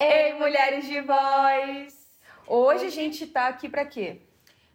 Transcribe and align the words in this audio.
Ei, 0.00 0.34
mulheres 0.34 0.86
de 0.86 1.00
voz! 1.00 1.94
Hoje 2.46 2.86
a 2.86 2.90
gente 2.90 3.26
tá 3.26 3.48
aqui 3.48 3.68
pra 3.68 3.84
quê? 3.84 4.22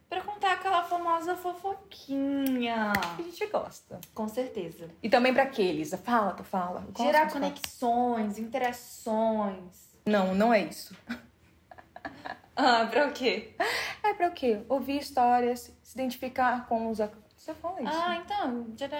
Pra 0.10 0.22
contar 0.22 0.54
aquela 0.54 0.84
famosa 0.84 1.36
fofoquinha. 1.36 2.94
A 3.18 3.22
gente 3.22 3.46
gosta. 3.48 4.00
Com 4.14 4.28
certeza. 4.28 4.90
E 5.04 5.10
também 5.10 5.34
pra 5.34 5.46
quê, 5.46 5.62
Elisa? 5.62 5.98
Fala, 5.98 6.34
tu 6.34 6.44
fala. 6.44 6.82
Gosto 6.82 7.04
Gerar 7.04 7.32
conexões, 7.32 8.40
interações. 8.40 9.90
Não, 10.06 10.34
não 10.34 10.54
é 10.54 10.62
isso. 10.62 10.96
Ah, 12.56 12.88
pra 12.88 13.08
o 13.08 13.12
quê? 13.14 13.56
É 14.04 14.14
pra 14.14 14.28
o 14.28 14.32
quê? 14.32 14.64
Ouvir 14.68 14.98
histórias, 14.98 15.72
se 15.82 15.94
identificar 15.94 16.68
com 16.68 16.90
os... 16.90 17.00
Você 17.40 17.54
fala 17.54 17.82
isso? 17.82 17.90
Ah, 17.90 18.22
então, 18.24 18.68
gerar 18.76 19.00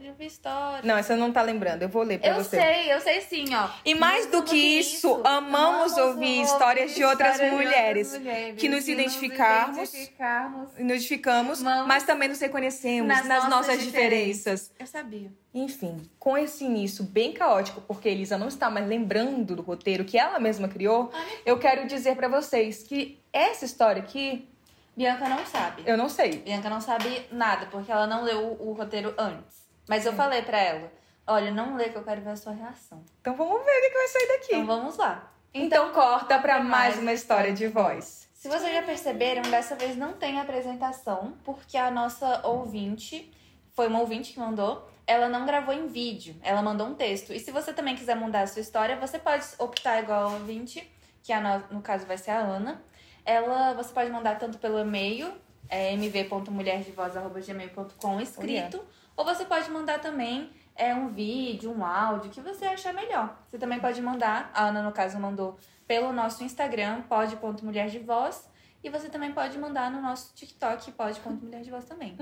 de 0.00 0.08
ouvir 0.08 0.26
história. 0.26 0.80
Não, 0.84 1.02
você 1.02 1.16
não 1.16 1.32
tá 1.32 1.42
lembrando. 1.42 1.82
Eu 1.82 1.88
vou 1.88 2.04
ler 2.04 2.20
pra 2.20 2.28
Eu 2.30 2.34
você. 2.36 2.56
sei, 2.56 2.92
eu 2.92 3.00
sei 3.00 3.20
sim, 3.20 3.52
ó. 3.52 3.68
E 3.84 3.96
mais 3.96 4.26
do 4.26 4.44
que 4.44 4.54
isso, 4.56 5.20
amamos 5.24 5.96
ouvir 5.96 6.40
histórias 6.40 6.94
de 6.94 7.02
outras 7.02 7.32
histórias 7.32 7.50
de 7.50 7.56
mulheres, 7.56 8.06
outras 8.12 8.22
mulheres, 8.22 8.60
que 8.60 8.68
nos 8.68 8.86
identificarmos. 8.86 9.76
identificarmos. 9.92 10.70
Nos 10.70 10.78
identificamos, 10.78 11.62
Vamos. 11.62 11.88
mas 11.88 12.04
também 12.04 12.28
nos 12.28 12.38
reconhecemos 12.38 13.08
nas, 13.08 13.26
Nas 13.26 13.48
nossas, 13.48 13.66
nossas 13.68 13.82
diferenças. 13.82 14.72
Eu 14.78 14.86
sabia. 14.86 15.32
Enfim, 15.52 16.00
com 16.16 16.38
esse 16.38 16.64
início 16.64 17.02
bem 17.02 17.32
caótico, 17.32 17.80
porque 17.80 18.08
Elisa 18.08 18.38
não 18.38 18.46
está 18.46 18.70
mais 18.70 18.86
lembrando 18.86 19.56
do 19.56 19.62
roteiro 19.62 20.04
que 20.04 20.16
ela 20.16 20.38
mesma 20.38 20.68
criou, 20.68 21.10
eu 21.44 21.58
quero 21.58 21.88
dizer 21.88 22.14
pra 22.14 22.28
vocês 22.28 22.84
que 22.84 23.18
essa 23.32 23.64
história 23.64 24.00
aqui, 24.00 24.48
Bianca 24.96 25.28
não 25.28 25.44
sabe. 25.46 25.82
eu 25.86 25.96
não 25.96 26.08
sei. 26.08 26.38
Bianca 26.38 26.68
não 26.68 26.80
sabe 26.80 27.26
nada, 27.30 27.66
porque 27.66 27.90
ela 27.90 28.06
não 28.06 28.24
leu 28.24 28.40
o, 28.40 28.70
o 28.70 28.72
roteiro 28.72 29.14
antes. 29.18 29.68
Mas 29.88 30.06
eu 30.06 30.12
falei 30.12 30.42
pra 30.42 30.58
ela, 30.58 30.92
olha, 31.26 31.50
não 31.50 31.76
lê 31.76 31.88
que 31.88 31.96
eu 31.96 32.04
quero 32.04 32.20
ver 32.20 32.30
a 32.30 32.36
sua 32.36 32.52
reação. 32.52 33.04
Então 33.20 33.34
vamos 33.34 33.64
ver 33.64 33.70
o 33.70 33.80
que 33.82 33.90
que 33.90 33.98
vai 33.98 34.08
sair 34.08 34.28
daqui. 34.28 34.54
Então 34.54 34.66
vamos 34.66 34.96
lá. 34.96 35.32
Então 35.52 35.90
corta 35.92 36.38
pra 36.38 36.60
mais 36.60 36.98
uma 36.98 37.12
história 37.12 37.52
de 37.52 37.66
voz. 37.66 38.28
Se 38.32 38.48
vocês 38.48 38.72
já 38.72 38.82
perceberam, 38.82 39.42
dessa 39.50 39.74
vez 39.74 39.96
não 39.96 40.14
tem 40.14 40.40
apresentação, 40.40 41.34
porque 41.44 41.76
a 41.76 41.90
nossa 41.90 42.46
ouvinte, 42.46 43.30
foi 43.74 43.86
uma 43.88 44.00
ouvinte 44.00 44.32
que 44.32 44.38
mandou, 44.38 44.88
ela 45.06 45.28
não 45.28 45.44
gravou 45.44 45.74
em 45.74 45.88
vídeo, 45.88 46.36
ela 46.42 46.62
mandou 46.62 46.86
um 46.86 46.94
texto. 46.94 47.32
E 47.32 47.40
se 47.40 47.50
você 47.50 47.72
também 47.72 47.96
quiser 47.96 48.14
mandar 48.14 48.42
a 48.42 48.46
sua 48.46 48.60
história, 48.60 48.96
você 48.96 49.18
pode 49.18 49.44
optar 49.58 50.00
igual 50.02 50.28
a 50.28 50.32
ouvinte, 50.34 50.90
que 51.22 51.32
a 51.32 51.40
no, 51.40 51.76
no 51.76 51.82
caso 51.82 52.06
vai 52.06 52.16
ser 52.16 52.30
a 52.30 52.38
Ana. 52.38 52.82
Ela, 53.24 53.72
você 53.74 53.92
pode 53.92 54.10
mandar 54.10 54.38
tanto 54.38 54.58
pelo 54.58 54.78
e-mail, 54.78 55.32
é, 55.68 55.92
mv.mulherdevoz.gmail.com 55.94 58.20
escrito, 58.20 58.80
ou 59.16 59.24
você 59.24 59.44
pode 59.44 59.70
mandar 59.70 60.00
também 60.00 60.50
é, 60.74 60.94
um 60.94 61.08
vídeo, 61.08 61.70
um 61.70 61.84
áudio, 61.84 62.30
que 62.30 62.40
você 62.40 62.64
achar 62.64 62.94
melhor. 62.94 63.36
Você 63.46 63.58
também 63.58 63.78
pode 63.78 64.00
mandar, 64.00 64.50
a 64.54 64.64
Ana, 64.66 64.82
no 64.82 64.92
caso, 64.92 65.18
mandou 65.18 65.58
pelo 65.86 66.12
nosso 66.12 66.42
Instagram, 66.42 67.02
pod.mulherdevoz, 67.02 68.48
e 68.82 68.88
você 68.88 69.08
também 69.08 69.32
pode 69.32 69.58
mandar 69.58 69.90
no 69.90 70.00
nosso 70.00 70.32
TikTok, 70.34 70.92
pod.mulherdevoz 70.92 71.84
também. 71.84 72.14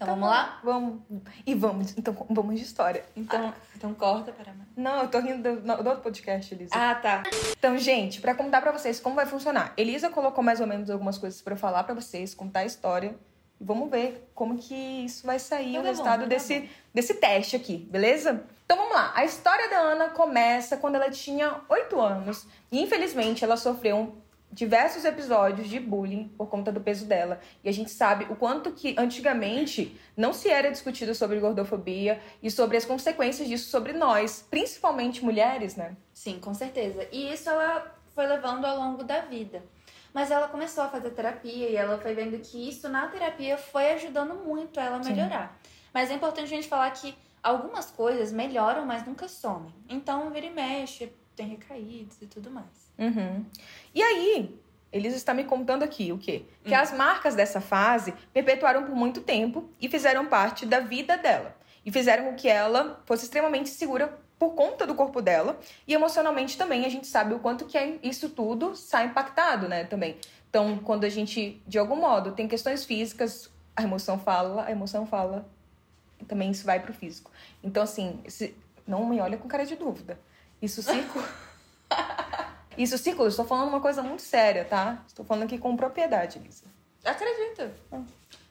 Então 0.00 0.14
vamos 0.14 0.30
lá? 0.30 0.58
Vamos. 0.64 1.00
E 1.46 1.54
vamos, 1.54 1.94
então 1.98 2.16
vamos 2.30 2.56
de 2.58 2.64
história. 2.64 3.04
Então, 3.14 3.52
então 3.76 3.92
corta 3.92 4.32
para 4.32 4.50
mais. 4.54 4.66
Não, 4.74 5.02
eu 5.02 5.08
tô 5.08 5.18
rindo 5.20 5.56
do, 5.56 5.60
do 5.82 5.88
outro 5.90 6.02
podcast, 6.02 6.54
Elisa. 6.54 6.70
Ah, 6.74 6.94
tá. 6.94 7.22
Então, 7.58 7.76
gente, 7.76 8.18
pra 8.18 8.34
contar 8.34 8.62
pra 8.62 8.72
vocês 8.72 8.98
como 8.98 9.14
vai 9.14 9.26
funcionar. 9.26 9.74
Elisa 9.76 10.08
colocou 10.08 10.42
mais 10.42 10.58
ou 10.58 10.66
menos 10.66 10.88
algumas 10.88 11.18
coisas 11.18 11.42
pra 11.42 11.52
eu 11.52 11.58
falar 11.58 11.84
pra 11.84 11.92
vocês, 11.94 12.34
contar 12.34 12.60
a 12.60 12.64
história. 12.64 13.14
E 13.60 13.64
vamos 13.64 13.90
ver 13.90 14.30
como 14.34 14.56
que 14.56 14.74
isso 14.74 15.26
vai 15.26 15.38
sair, 15.38 15.72
Vai 15.72 15.80
o 15.80 15.82
dar 15.82 15.88
resultado 15.90 16.12
bom, 16.12 16.18
vai 16.20 16.28
dar 16.30 16.34
desse, 16.34 16.70
desse 16.94 17.14
teste 17.14 17.54
aqui, 17.54 17.76
beleza? 17.90 18.42
Então 18.64 18.78
vamos 18.78 18.94
lá. 18.94 19.12
A 19.14 19.22
história 19.26 19.68
da 19.68 19.80
Ana 19.80 20.08
começa 20.08 20.78
quando 20.78 20.94
ela 20.94 21.10
tinha 21.10 21.60
8 21.68 22.00
anos. 22.00 22.46
E 22.72 22.80
infelizmente 22.82 23.44
ela 23.44 23.58
sofreu 23.58 23.98
um- 23.98 24.12
diversos 24.52 25.04
episódios 25.04 25.68
de 25.68 25.78
bullying 25.78 26.28
por 26.36 26.48
conta 26.48 26.72
do 26.72 26.80
peso 26.80 27.06
dela. 27.06 27.40
E 27.62 27.68
a 27.68 27.72
gente 27.72 27.90
sabe 27.90 28.26
o 28.30 28.36
quanto 28.36 28.72
que 28.72 28.94
antigamente 28.98 29.98
não 30.16 30.32
se 30.32 30.48
era 30.48 30.70
discutido 30.70 31.14
sobre 31.14 31.38
gordofobia 31.38 32.20
e 32.42 32.50
sobre 32.50 32.76
as 32.76 32.84
consequências 32.84 33.48
disso 33.48 33.70
sobre 33.70 33.92
nós, 33.92 34.46
principalmente 34.50 35.24
mulheres, 35.24 35.76
né? 35.76 35.96
Sim, 36.12 36.38
com 36.40 36.52
certeza. 36.52 37.06
E 37.12 37.32
isso 37.32 37.48
ela 37.48 37.94
foi 38.14 38.26
levando 38.26 38.64
ao 38.64 38.76
longo 38.76 39.04
da 39.04 39.20
vida. 39.20 39.62
Mas 40.12 40.30
ela 40.30 40.48
começou 40.48 40.82
a 40.82 40.88
fazer 40.88 41.10
terapia 41.10 41.68
e 41.68 41.76
ela 41.76 41.96
foi 41.98 42.14
vendo 42.14 42.36
que 42.40 42.68
isso 42.68 42.88
na 42.88 43.06
terapia 43.06 43.56
foi 43.56 43.92
ajudando 43.92 44.34
muito 44.34 44.80
ela 44.80 44.96
a 44.96 45.02
Sim. 45.02 45.12
melhorar. 45.12 45.56
Mas 45.94 46.10
é 46.10 46.14
importante 46.14 46.44
a 46.44 46.56
gente 46.56 46.66
falar 46.68 46.90
que 46.90 47.14
algumas 47.42 47.90
coisas 47.90 48.32
melhoram, 48.32 48.84
mas 48.84 49.06
nunca 49.06 49.28
somem. 49.28 49.72
Então, 49.88 50.30
vira 50.30 50.46
e 50.46 50.50
mexe, 50.50 51.12
tem 51.40 51.48
recaídos 51.48 52.20
e 52.20 52.26
tudo 52.26 52.50
mais. 52.50 52.66
Uhum. 52.98 53.46
E 53.94 54.02
aí, 54.02 54.60
eles 54.92 55.14
estão 55.14 55.34
me 55.34 55.44
contando 55.44 55.82
aqui 55.82 56.12
o 56.12 56.18
quê? 56.18 56.42
Que 56.62 56.74
as 56.74 56.92
marcas 56.92 57.34
dessa 57.34 57.62
fase 57.62 58.12
perpetuaram 58.30 58.84
por 58.84 58.94
muito 58.94 59.22
tempo 59.22 59.70
e 59.80 59.88
fizeram 59.88 60.26
parte 60.26 60.66
da 60.66 60.80
vida 60.80 61.16
dela. 61.16 61.56
E 61.84 61.90
fizeram 61.90 62.24
com 62.24 62.34
que 62.34 62.46
ela 62.46 63.00
fosse 63.06 63.24
extremamente 63.24 63.70
segura 63.70 64.18
por 64.38 64.50
conta 64.50 64.86
do 64.86 64.94
corpo 64.94 65.22
dela. 65.22 65.58
E 65.88 65.94
emocionalmente 65.94 66.58
também, 66.58 66.84
a 66.84 66.90
gente 66.90 67.06
sabe 67.06 67.32
o 67.32 67.38
quanto 67.38 67.64
que 67.64 67.78
é 67.78 67.98
isso 68.02 68.28
tudo 68.28 68.76
sai 68.76 69.06
impactado, 69.06 69.66
né, 69.66 69.84
também. 69.84 70.18
Então, 70.50 70.76
quando 70.78 71.04
a 71.04 71.08
gente, 71.08 71.62
de 71.66 71.78
algum 71.78 71.96
modo, 71.96 72.32
tem 72.32 72.46
questões 72.46 72.84
físicas, 72.84 73.50
a 73.74 73.82
emoção 73.82 74.18
fala, 74.18 74.66
a 74.66 74.70
emoção 74.70 75.06
fala. 75.06 75.48
E 76.20 76.24
também 76.26 76.50
isso 76.50 76.66
vai 76.66 76.80
pro 76.80 76.92
físico. 76.92 77.30
Então, 77.64 77.82
assim, 77.82 78.22
não 78.86 79.06
me 79.06 79.20
olha 79.20 79.38
com 79.38 79.48
cara 79.48 79.64
de 79.64 79.74
dúvida. 79.74 80.18
Isso 80.60 80.82
circula. 80.82 81.28
Isso 82.76 82.96
circula, 82.96 83.28
estou 83.28 83.44
falando 83.44 83.68
uma 83.68 83.80
coisa 83.80 84.02
muito 84.02 84.22
séria, 84.22 84.64
tá? 84.64 85.02
Estou 85.06 85.24
falando 85.24 85.44
aqui 85.44 85.58
com 85.58 85.76
propriedade, 85.76 86.38
Lisa. 86.38 86.64
Acredito. 87.04 87.70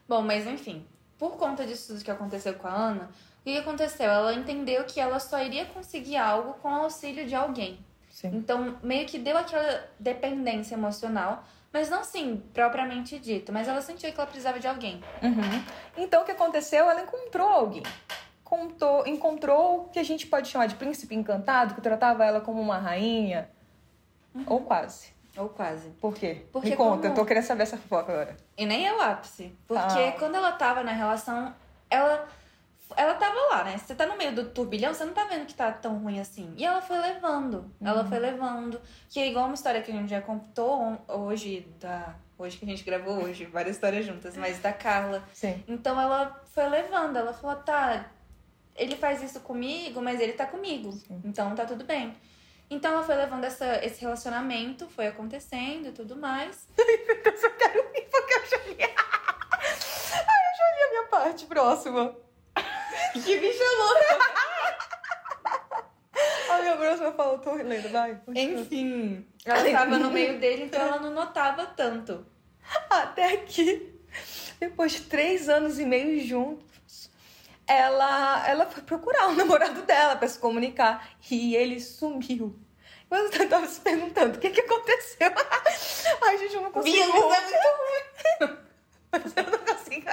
Bom, 0.07 0.21
mas 0.21 0.45
enfim, 0.45 0.85
por 1.17 1.37
conta 1.37 1.65
disso 1.65 1.93
tudo 1.93 2.03
que 2.03 2.11
aconteceu 2.11 2.53
com 2.55 2.67
a 2.67 2.71
Ana, 2.71 3.09
o 3.39 3.43
que 3.43 3.57
aconteceu? 3.57 4.09
Ela 4.09 4.33
entendeu 4.33 4.83
que 4.85 4.99
ela 4.99 5.19
só 5.19 5.41
iria 5.41 5.65
conseguir 5.65 6.17
algo 6.17 6.53
com 6.55 6.69
o 6.69 6.83
auxílio 6.83 7.25
de 7.25 7.35
alguém. 7.35 7.79
Sim. 8.09 8.31
Então, 8.33 8.77
meio 8.83 9.07
que 9.07 9.17
deu 9.17 9.37
aquela 9.37 9.87
dependência 9.97 10.75
emocional, 10.75 11.43
mas 11.71 11.89
não 11.89 11.99
assim, 11.99 12.43
propriamente 12.53 13.19
dito, 13.19 13.53
mas 13.53 13.67
ela 13.67 13.81
sentiu 13.81 14.11
que 14.11 14.19
ela 14.19 14.27
precisava 14.27 14.59
de 14.59 14.67
alguém. 14.67 15.01
Uhum. 15.21 15.63
Então, 15.97 16.23
o 16.23 16.25
que 16.25 16.31
aconteceu? 16.31 16.89
Ela 16.89 17.01
encontrou 17.01 17.47
alguém. 17.47 17.83
Contou, 18.49 19.05
encontrou 19.05 19.81
o 19.81 19.89
que 19.89 19.99
a 19.99 20.03
gente 20.03 20.25
pode 20.25 20.47
chamar 20.47 20.65
de 20.65 20.73
príncipe 20.73 21.13
encantado, 21.13 21.75
que 21.75 21.81
tratava 21.81 22.25
ela 22.25 22.41
como 22.41 22.59
uma 22.59 22.79
rainha. 22.79 23.47
Ou 24.47 24.61
quase. 24.61 25.13
Ou 25.37 25.49
quase. 25.49 25.89
Por 26.01 26.15
quê? 26.15 26.45
Porque 26.51 26.71
Me 26.71 26.75
conta, 26.75 26.97
como- 27.03 27.05
eu 27.05 27.13
tô 27.13 27.25
querendo 27.25 27.43
saber 27.43 27.63
essa 27.63 27.77
fofoca 27.77 28.11
agora. 28.11 28.35
E 28.57 28.65
nem 28.65 28.87
é 28.87 28.93
o 28.95 28.99
ápice. 29.01 29.55
Porque 29.67 29.99
Ah. 30.01 30.15
quando 30.17 30.33
ela 30.35 30.51
tava 30.53 30.81
na 30.83 30.91
relação, 30.91 31.53
ela. 31.89 32.27
Ela 32.97 33.13
tava 33.13 33.35
lá, 33.51 33.63
né? 33.65 33.77
Você 33.77 33.93
tá 33.93 34.07
no 34.07 34.17
meio 34.17 34.33
do 34.33 34.45
turbilhão, 34.49 34.91
você 34.95 35.05
não 35.05 35.13
tá 35.13 35.25
vendo 35.25 35.45
que 35.45 35.53
tá 35.53 35.71
tão 35.71 35.99
ruim 35.99 36.19
assim. 36.19 36.51
E 36.57 36.65
ela 36.65 36.81
foi 36.81 36.97
levando. 36.97 37.71
Ela 37.79 38.03
foi 38.03 38.17
levando. 38.17 38.81
Que 39.07 39.19
é 39.19 39.27
igual 39.27 39.45
uma 39.45 39.53
história 39.53 39.79
que 39.83 39.91
a 39.91 39.93
gente 39.93 40.09
já 40.09 40.21
contou 40.21 40.81
on- 40.81 40.97
hoje, 41.07 41.67
da. 41.79 42.15
Hoje 42.35 42.57
que 42.57 42.65
a 42.65 42.67
gente 42.67 42.83
gravou 42.83 43.23
hoje, 43.25 43.45
várias 43.45 43.75
histórias 43.75 44.05
juntas, 44.05 44.35
mas 44.35 44.57
da 44.59 44.73
Carla. 44.73 45.21
Sim. 45.33 45.63
Então 45.67 46.01
ela 46.01 46.41
foi 46.51 46.67
levando, 46.67 47.15
ela 47.17 47.31
falou, 47.33 47.57
tá, 47.57 48.05
ele 48.79 48.95
faz 48.95 49.21
isso 49.21 49.41
comigo, 49.41 50.01
mas 50.01 50.19
ele 50.19 50.33
tá 50.33 50.45
comigo. 50.45 50.97
Então 51.23 51.53
tá 51.53 51.65
tudo 51.65 51.83
bem. 51.83 52.15
Então 52.69 52.93
ela 52.93 53.03
foi 53.03 53.15
levando 53.15 53.43
essa, 53.43 53.83
esse 53.83 53.99
relacionamento, 54.01 54.87
foi 54.87 55.07
acontecendo 55.07 55.89
e 55.89 55.91
tudo 55.91 56.15
mais. 56.15 56.67
Eu 56.77 57.37
só 57.37 57.49
quero 57.49 57.79
ir 57.93 58.07
porque 58.09 58.33
eu 58.33 58.45
já 58.45 58.57
li. 58.65 58.77
Ai, 58.79 60.41
eu 60.47 60.57
já 60.57 60.75
li 60.75 60.81
a 60.81 60.89
minha 60.89 61.03
parte 61.09 61.45
próxima. 61.45 62.15
Que 63.13 63.39
bicha 63.39 63.63
louca! 63.77 64.39
A 66.49 66.61
minha 66.61 66.75
próxima 66.75 67.11
fala, 67.13 67.33
eu 67.35 67.39
tô 67.39 67.53
lendo, 67.53 67.89
vai. 67.89 68.19
Enfim, 68.35 69.25
ela 69.45 69.71
tava 69.71 69.97
no 69.99 70.11
meio 70.11 70.39
dele, 70.39 70.63
então 70.63 70.81
ela 70.81 70.99
não 70.99 71.13
notava 71.13 71.65
tanto. 71.67 72.25
Até 72.89 73.37
que, 73.37 74.01
depois 74.59 74.93
de 74.93 75.01
três 75.01 75.47
anos 75.47 75.79
e 75.79 75.85
meio 75.85 76.19
juntos, 76.25 76.68
ela, 77.69 78.47
ela 78.47 78.65
foi 78.65 78.81
procurar 78.83 79.29
o 79.29 79.33
namorado 79.35 79.81
dela 79.83 80.15
pra 80.15 80.27
se 80.27 80.39
comunicar. 80.39 81.09
E 81.29 81.55
ele 81.55 81.79
sumiu. 81.79 82.59
Mas 83.09 83.33
eu 83.33 83.49
tava 83.49 83.65
se 83.67 83.79
perguntando 83.81 84.37
o 84.37 84.39
que 84.39 84.49
que 84.49 84.61
aconteceu. 84.61 85.31
Ai, 86.23 86.37
gente, 86.37 86.55
eu 86.55 86.61
não 86.61 86.71
consigo. 86.71 86.95
Bia, 86.95 87.05
isso 87.05 87.15
é 87.15 87.19
muito 87.19 88.47
ruim. 88.47 88.57
Mas 89.11 89.33
eu 89.37 89.43
não 89.51 89.59
consigo. 89.59 90.05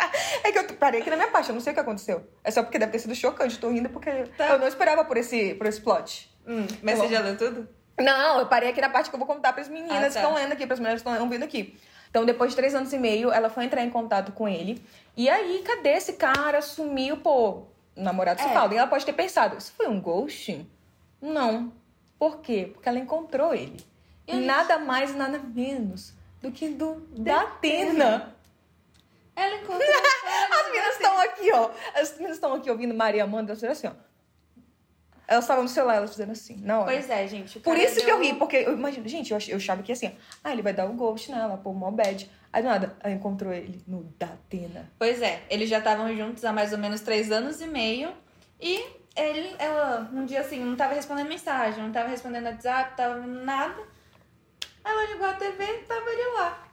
É 0.44 0.53
que 0.53 0.58
eu 0.58 0.64
parei 0.76 1.00
aqui 1.00 1.11
na 1.11 1.17
minha 1.17 1.29
parte, 1.29 1.49
eu 1.50 1.55
não 1.55 1.61
sei 1.61 1.73
o 1.73 1.75
que 1.75 1.81
aconteceu. 1.81 2.26
É 2.43 2.50
só 2.50 2.62
porque 2.62 2.79
deve 2.79 2.93
ter 2.93 2.99
sido 3.00 3.14
chocante. 3.14 3.59
Tô 3.59 3.69
rindo 3.70 3.91
porque 3.91 4.11
Tá. 4.38 4.49
eu 4.50 4.59
não 4.59 4.67
esperava 4.69 5.05
por 5.05 5.17
esse, 5.19 5.55
por 5.55 5.67
esse 5.67 5.81
plot. 5.81 6.31
Hum, 6.47 6.67
mas 6.82 6.97
Tá 6.99 7.02
você 7.05 7.09
bom. 7.09 7.14
já 7.14 7.20
leu 7.20 7.37
tudo? 7.37 7.69
Não, 7.99 8.41
eu 8.41 8.47
parei 8.47 8.70
aqui 8.70 8.81
na 8.81 8.88
parte 8.91 9.09
que 9.11 9.14
eu 9.17 9.19
vou 9.19 9.26
contar 9.26 9.52
pras 9.52 9.69
meninas 9.69 9.93
Ah, 9.97 10.00
tá. 10.00 10.09
que 10.11 10.17
estão 10.19 10.35
lendo 10.35 10.52
aqui, 10.52 10.67
pras 10.67 10.79
mulheres 10.79 11.02
que 11.02 11.09
estão 11.09 11.23
ouvindo 11.25 11.44
aqui. 11.44 11.79
Então, 12.17 12.25
depois 12.25 12.53
de 12.53 12.57
três 12.57 12.75
anos 12.75 12.91
e 12.95 12.99
meio, 12.99 13.31
ela 13.31 13.51
foi 13.51 13.67
entrar 13.67 13.83
em 13.85 13.91
contato 13.91 14.33
com 14.33 14.49
ele. 14.49 14.83
E 15.15 15.29
aí, 15.29 15.63
cadê 15.63 15.91
esse 15.91 16.15
cara? 16.15 16.63
Sumiu, 16.63 17.19
pô. 17.19 17.65
O 17.95 18.03
namorado 18.03 18.41
se 18.41 18.47
É. 18.49 18.55
fala. 18.55 18.73
E 18.73 18.79
ela 18.79 18.87
pode 18.87 19.05
ter 19.05 19.13
pensado, 19.13 19.59
isso 19.59 19.75
foi 19.77 19.87
um 19.87 20.01
ghosting? 20.01 20.67
Não. 21.21 21.71
Por 22.19 22.39
quê? 22.41 22.71
Porque 22.73 22.89
ela 22.89 22.99
encontrou 22.99 23.53
ele. 23.53 23.85
E 24.27 24.35
Nada 24.35 24.79
mais, 24.79 25.15
nada 25.15 25.39
menos 25.39 26.15
do 26.41 26.51
que 26.51 26.71
do 26.71 27.07
da 27.11 27.43
Atena. 27.43 28.35
Ela 29.37 29.57
encontrou. 29.57 29.83
As 30.59 30.67
meninas 30.73 30.95
estão 30.95 31.21
aqui, 31.21 31.53
ó. 31.53 31.71
As 32.01 32.12
meninas 32.15 32.37
estão 32.39 32.55
aqui 32.55 32.71
ouvindo 32.71 32.95
Maria 32.95 33.25
Amanda, 33.25 33.53
elas 33.53 33.62
assim, 33.62 33.89
ó. 33.89 33.93
Elas 35.28 35.44
estavam 35.44 35.64
no 35.64 35.69
celular, 35.69 35.96
elas 35.96 36.11
fizeram 36.11 36.32
assim, 36.32 36.56
na 36.62 36.78
hora. 36.81 36.93
Pois 36.93 37.11
é, 37.11 37.26
gente. 37.26 37.58
Por 37.61 37.76
isso 37.76 37.96
que 37.96 38.11
eu 38.11 38.19
deu- 38.19 38.25
ri, 38.32 38.34
porque 38.34 38.56
eu 38.56 38.73
imagino, 38.75 39.08
gente, 39.08 39.32
eu, 39.32 39.38
eu 39.49 39.56
achava 39.56 39.82
que 39.82 39.90
assim, 39.93 40.12
ah, 40.44 40.52
ele 40.52 40.62
vai 40.62 40.73
dar 40.73 40.87
o 40.87 40.93
ghost 40.93 41.31
nela, 41.31 41.56
pô, 41.56 41.73
mó 41.73 41.90
bad. 41.90 42.31
Aí 42.52 42.62
do 42.62 42.69
nada, 42.69 42.96
ela 43.00 43.12
encontrou 43.12 43.52
ele 43.52 43.82
no 43.87 44.05
da 44.19 44.26
Atena. 44.26 44.90
Pois 44.99 45.20
é, 45.20 45.43
eles 45.50 45.69
já 45.69 45.78
estavam 45.78 46.14
juntos 46.17 46.44
há 46.44 46.52
mais 46.52 46.73
ou 46.73 46.78
menos 46.78 47.00
três 47.00 47.31
anos 47.32 47.61
e 47.61 47.67
meio. 47.67 48.12
E 48.61 48.82
ele, 49.17 49.55
ela, 49.58 50.08
um 50.12 50.25
dia 50.25 50.40
assim, 50.40 50.64
não 50.64 50.76
tava 50.76 50.94
respondendo 50.94 51.28
mensagem, 51.28 51.82
não 51.82 51.90
tava 51.93 52.08
respondendo 52.08 52.44
WhatsApp, 52.46 52.96
tava 52.96 53.17
nada. 53.19 53.82
Ela 54.84 55.12
ligou 55.12 55.26
a 55.26 55.32
TV 55.34 55.64
e 55.64 55.78
tava 55.82 56.08
ele 56.08 56.32
lá, 56.38 56.69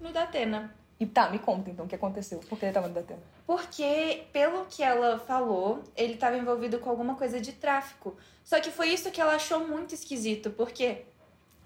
no 0.00 0.12
Datena. 0.12 0.72
E 1.00 1.06
tá, 1.06 1.30
me 1.30 1.38
conta 1.38 1.70
então 1.70 1.86
o 1.86 1.88
que 1.88 1.94
aconteceu. 1.94 2.40
Por 2.40 2.58
que 2.58 2.66
ele 2.66 2.74
tava 2.74 2.86
da 2.90 3.00
Atena? 3.00 3.22
Porque, 3.46 4.24
pelo 4.34 4.66
que 4.66 4.82
ela 4.82 5.18
falou, 5.18 5.82
ele 5.96 6.12
estava 6.12 6.36
envolvido 6.36 6.78
com 6.78 6.90
alguma 6.90 7.14
coisa 7.14 7.40
de 7.40 7.52
tráfico. 7.52 8.14
Só 8.44 8.60
que 8.60 8.70
foi 8.70 8.88
isso 8.90 9.10
que 9.10 9.18
ela 9.20 9.34
achou 9.34 9.66
muito 9.66 9.94
esquisito, 9.94 10.50
porque. 10.50 11.04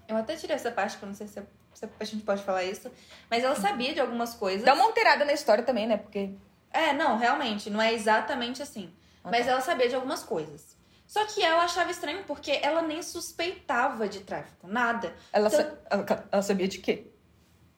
Eu 0.07 0.15
até 0.15 0.35
tirei 0.35 0.55
essa 0.55 0.71
parte, 0.71 0.97
que 0.97 1.03
eu 1.03 1.07
não 1.07 1.15
sei 1.15 1.27
se, 1.27 1.41
se 1.73 1.89
a 1.99 2.03
gente 2.05 2.23
pode 2.23 2.43
falar 2.43 2.63
isso. 2.63 2.89
Mas 3.29 3.43
ela 3.43 3.55
sabia 3.55 3.93
de 3.93 3.99
algumas 3.99 4.33
coisas. 4.35 4.63
Dá 4.63 4.73
uma 4.73 4.85
alterada 4.85 5.25
na 5.25 5.33
história 5.33 5.63
também, 5.63 5.85
né? 5.85 5.97
Porque. 5.97 6.29
É, 6.71 6.93
não, 6.93 7.17
realmente, 7.17 7.69
não 7.69 7.81
é 7.81 7.93
exatamente 7.93 8.61
assim. 8.61 8.93
Ah, 9.23 9.29
Mas 9.31 9.45
tá. 9.45 9.51
ela 9.51 9.61
sabia 9.61 9.89
de 9.89 9.95
algumas 9.95 10.23
coisas. 10.23 10.75
Só 11.07 11.25
que 11.25 11.43
ela 11.43 11.63
achava 11.63 11.91
estranho 11.91 12.23
porque 12.25 12.59
ela 12.63 12.81
nem 12.81 13.01
suspeitava 13.03 14.07
de 14.07 14.21
tráfico, 14.21 14.67
nada. 14.67 15.13
Ela, 15.33 15.47
Então- 15.49 15.59
sa- 16.07 16.23
ela 16.31 16.41
sabia 16.41 16.67
de 16.67 16.77
quê? 16.79 17.07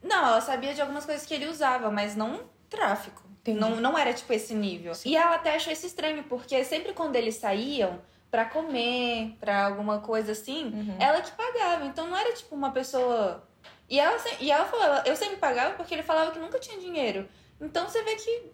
Não, 0.03 0.25
ela 0.27 0.41
sabia 0.41 0.73
de 0.73 0.81
algumas 0.81 1.05
coisas 1.05 1.25
que 1.25 1.33
ele 1.33 1.47
usava, 1.47 1.89
mas 1.91 2.15
não 2.15 2.41
tráfico. 2.69 3.23
Entendi. 3.41 3.59
Não, 3.59 3.77
não 3.77 3.97
era 3.97 4.13
tipo 4.13 4.31
esse 4.33 4.53
nível. 4.53 4.91
E 5.05 5.15
ela 5.15 5.35
até 5.35 5.55
achou 5.55 5.71
isso 5.71 5.85
estranho, 5.85 6.23
porque 6.25 6.63
sempre 6.63 6.93
quando 6.93 7.15
eles 7.15 7.35
saíam 7.35 8.01
pra 8.29 8.43
comer, 8.45 9.35
pra 9.39 9.65
alguma 9.65 9.99
coisa 9.99 10.33
assim, 10.33 10.65
Uhum. 10.65 10.95
ela 10.99 11.21
que 11.21 11.31
pagava. 11.31 11.85
Então 11.85 12.07
não 12.07 12.17
era 12.17 12.33
tipo 12.33 12.53
uma 12.55 12.71
pessoa. 12.71 13.47
E 13.89 13.99
ela, 13.99 14.17
e 14.41 14.51
ela 14.51 14.65
falou, 14.65 15.01
eu 15.05 15.15
sempre 15.15 15.37
pagava 15.37 15.75
porque 15.75 15.93
ele 15.93 16.03
falava 16.03 16.31
que 16.31 16.39
nunca 16.39 16.59
tinha 16.59 16.77
dinheiro. 16.77 17.27
Então 17.61 17.87
você 17.87 18.03
vê 18.03 18.15
que 18.15 18.51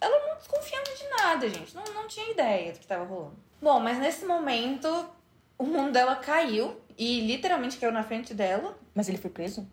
ela 0.00 0.28
não 0.28 0.36
desconfiava 0.36 0.84
de 0.84 1.08
nada, 1.08 1.48
gente. 1.48 1.74
Não, 1.74 1.82
não 1.92 2.06
tinha 2.06 2.30
ideia 2.30 2.72
do 2.72 2.78
que 2.78 2.86
tava 2.86 3.04
rolando. 3.04 3.36
Bom, 3.60 3.80
mas 3.80 3.98
nesse 3.98 4.24
momento 4.24 5.10
o 5.58 5.64
mundo 5.64 5.90
dela 5.90 6.14
caiu 6.14 6.80
e 6.96 7.20
literalmente 7.26 7.76
caiu 7.76 7.90
na 7.92 8.04
frente 8.04 8.32
dela. 8.32 8.78
Mas 8.94 9.08
ele 9.08 9.18
foi 9.18 9.30
preso? 9.30 9.68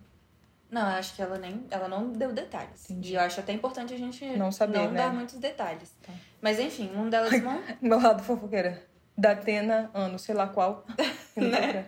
Não, 0.69 0.81
eu 0.81 0.97
acho 0.97 1.15
que 1.15 1.21
ela 1.21 1.37
nem. 1.37 1.65
Ela 1.71 1.87
não 1.87 2.11
deu 2.11 2.31
detalhes. 2.33 2.89
Entendi. 2.89 3.11
E 3.13 3.15
eu 3.15 3.21
acho 3.21 3.39
até 3.39 3.53
importante 3.53 3.93
a 3.93 3.97
gente 3.97 4.25
Não 4.37 4.51
saber, 4.51 4.77
não 4.79 4.91
né? 4.91 5.03
dar 5.03 5.13
muitos 5.13 5.35
detalhes. 5.35 5.91
Tá. 6.05 6.11
Mas 6.41 6.59
enfim, 6.59 6.89
o 6.93 6.97
mundo 6.97 7.09
dela 7.11 7.29
desmontou. 7.29 7.75
Meu 7.81 7.99
lado 8.01 8.23
fofoqueira. 8.23 8.83
Da 9.17 9.31
Atena, 9.31 9.89
ano, 9.93 10.19
sei 10.19 10.35
lá 10.35 10.47
qual. 10.47 10.85
Né? 11.37 11.85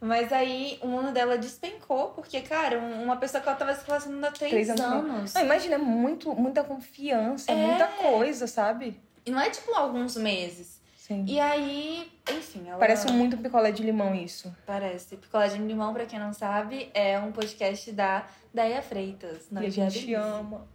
Mas 0.00 0.32
aí 0.32 0.78
o 0.82 0.86
mundo 0.88 1.12
dela 1.12 1.38
despencou, 1.38 2.08
porque, 2.10 2.40
cara, 2.42 2.78
um- 2.78 3.04
uma 3.04 3.16
pessoa 3.16 3.40
que 3.40 3.48
ela 3.48 3.56
tava 3.56 3.72
se 3.74 3.86
relacionando 3.86 4.26
há 4.26 4.30
três, 4.32 4.50
Três 4.50 4.68
anos. 4.70 4.80
anos. 4.82 5.34
Não, 5.34 5.42
imagina, 5.42 5.78
muito, 5.78 6.34
muita 6.34 6.64
confiança, 6.64 7.50
É. 7.52 7.54
muita 7.54 7.86
coisa, 7.86 8.46
sabe? 8.46 9.00
E 9.24 9.30
não 9.30 9.40
é 9.40 9.48
tipo 9.48 9.72
alguns 9.74 10.16
meses. 10.16 10.81
Sim. 11.12 11.24
E 11.28 11.38
aí, 11.38 12.10
enfim, 12.30 12.68
ela. 12.68 12.78
Parece 12.78 13.10
muito 13.12 13.36
picolé 13.36 13.70
de 13.70 13.82
limão 13.82 14.14
isso. 14.14 14.54
Parece. 14.66 15.16
Picolé 15.16 15.48
de 15.48 15.58
limão, 15.58 15.92
pra 15.92 16.06
quem 16.06 16.18
não 16.18 16.32
sabe, 16.32 16.90
é 16.94 17.18
um 17.18 17.30
podcast 17.30 17.92
da 17.92 18.26
Daia 18.52 18.80
Freitas. 18.80 19.48
Não 19.50 19.62
e 19.62 19.66
a 19.66 19.70
gente 19.70 20.14
ama. 20.14 20.66